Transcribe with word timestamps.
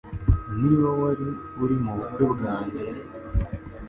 Niba 0.61 0.89
wari 0.99 1.27
uri 1.63 1.75
mubukwe 1.83 2.23
bwanjye 2.33 2.85